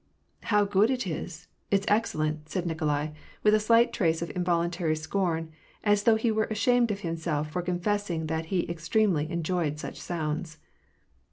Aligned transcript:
"How 0.51 0.65
good 0.65 0.89
it 0.89 1.05
is! 1.05 1.47
It's 1.69 1.85
excellent!" 1.87 2.49
said 2.49 2.65
Nikolai, 2.65 3.09
with 3.43 3.53
a 3.53 3.59
slight 3.59 3.93
trace 3.93 4.23
of 4.23 4.31
involuntary 4.31 4.95
scorn, 4.95 5.51
as 5.83 6.01
though 6.05 6.15
he 6.15 6.31
were 6.31 6.45
ashamed 6.49 6.89
of 6.89 7.01
hun 7.01 7.17
self 7.17 7.51
for 7.51 7.61
confessing 7.61 8.25
that 8.25 8.45
he 8.47 8.67
extremely 8.67 9.29
enjoyed 9.29 9.77
such 9.77 10.01
sounds. 10.01 10.57